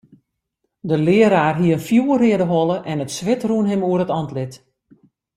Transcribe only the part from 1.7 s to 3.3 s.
in fjoerreade holle en it